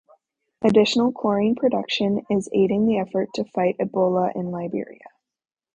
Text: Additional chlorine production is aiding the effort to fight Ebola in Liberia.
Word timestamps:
Additional 0.63 1.11
chlorine 1.11 1.53
production 1.53 2.25
is 2.27 2.49
aiding 2.53 2.87
the 2.87 2.97
effort 2.97 3.29
to 3.35 3.43
fight 3.45 3.77
Ebola 3.77 4.35
in 4.35 4.49
Liberia. 4.49 5.09